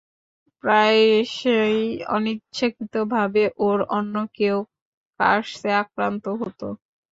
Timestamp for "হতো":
6.41-6.67